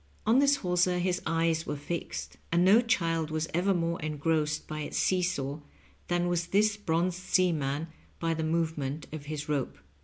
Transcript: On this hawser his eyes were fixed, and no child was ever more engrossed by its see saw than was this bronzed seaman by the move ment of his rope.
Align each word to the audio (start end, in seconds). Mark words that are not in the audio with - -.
On 0.25 0.39
this 0.39 0.55
hawser 0.63 0.97
his 0.97 1.21
eyes 1.27 1.67
were 1.67 1.75
fixed, 1.75 2.37
and 2.51 2.65
no 2.65 2.81
child 2.81 3.29
was 3.29 3.47
ever 3.53 3.71
more 3.71 4.01
engrossed 4.01 4.65
by 4.67 4.79
its 4.79 4.97
see 4.97 5.21
saw 5.21 5.59
than 6.07 6.27
was 6.27 6.47
this 6.47 6.75
bronzed 6.75 7.19
seaman 7.21 7.87
by 8.19 8.33
the 8.33 8.43
move 8.43 8.79
ment 8.79 9.05
of 9.13 9.25
his 9.25 9.47
rope. 9.47 9.77